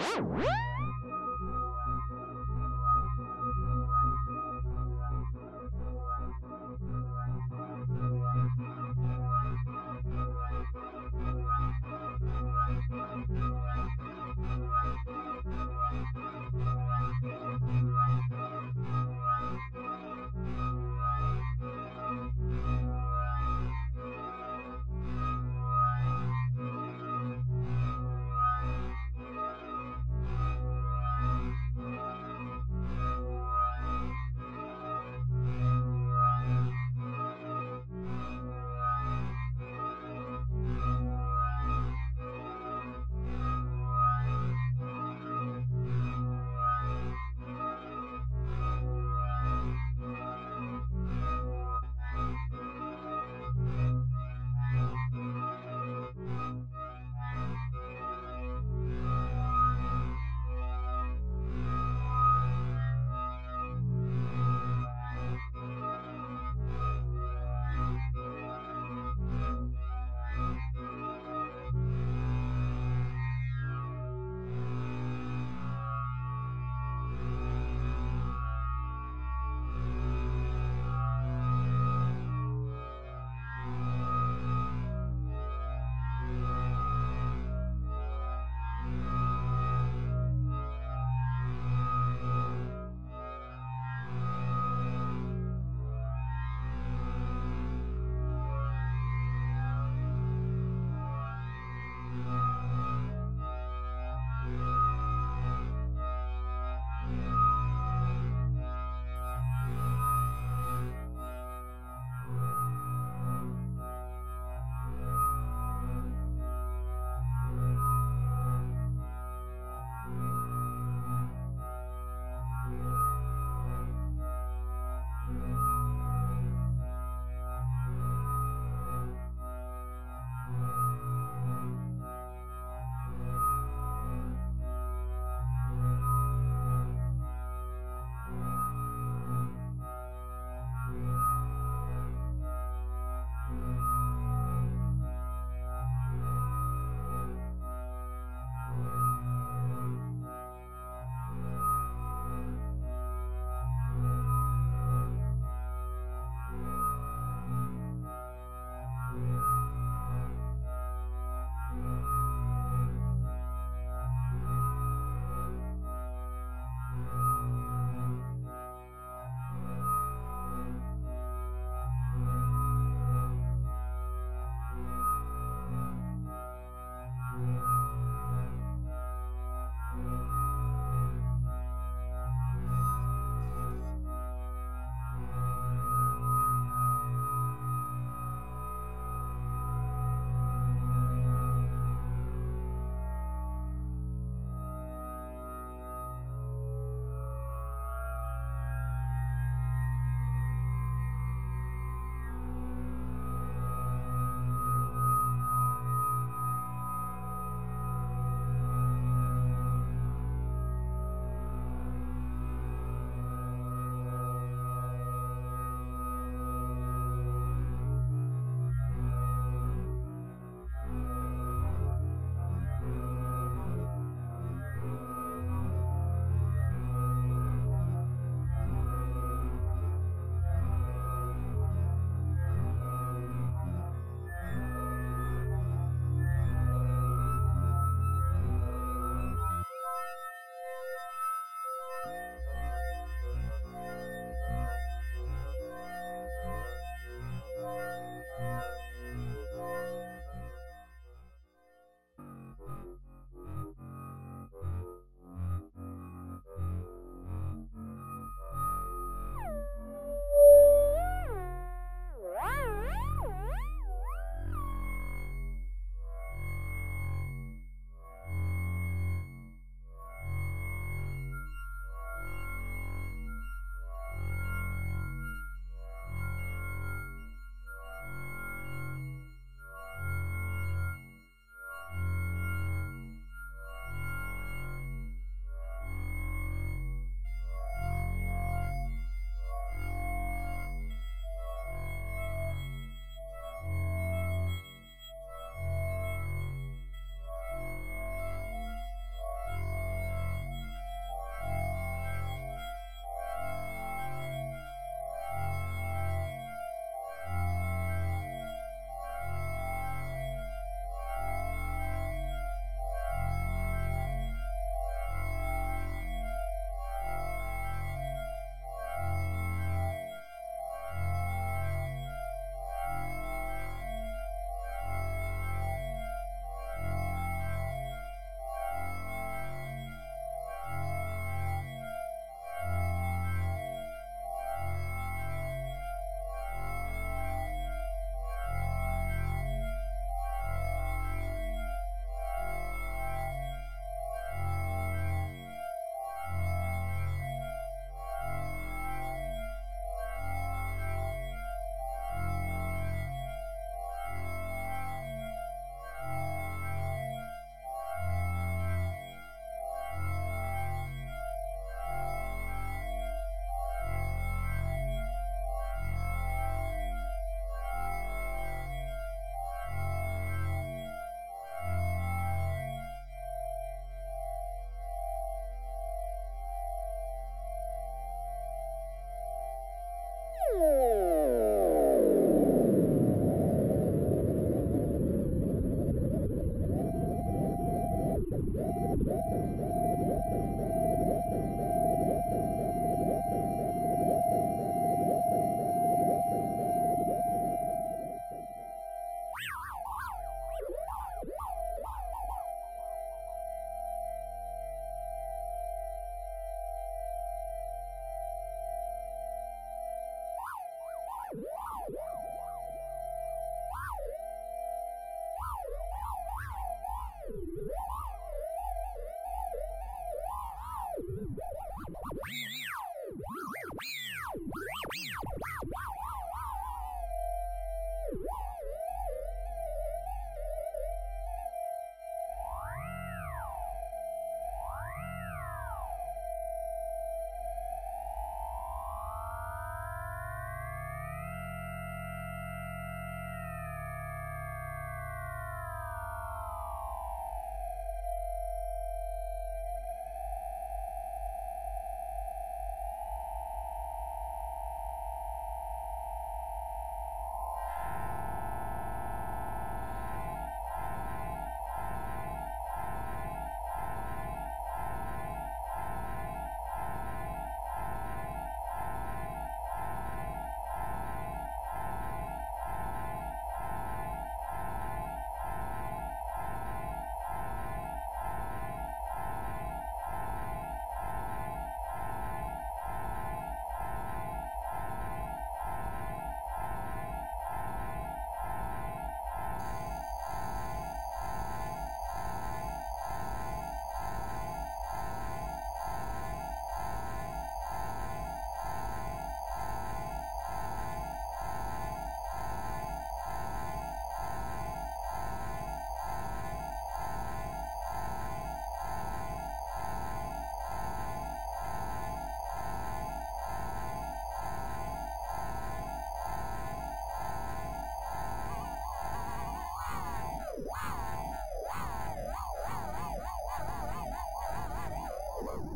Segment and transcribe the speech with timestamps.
[0.00, 0.69] Woo!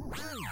[0.00, 0.48] Yeah.